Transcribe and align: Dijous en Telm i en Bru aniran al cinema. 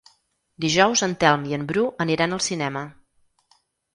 Dijous 0.63 1.01
en 1.07 1.11
Telm 1.23 1.43
i 1.51 1.53
en 1.59 1.67
Bru 1.71 1.85
aniran 2.05 2.35
al 2.37 2.43
cinema. 2.47 2.83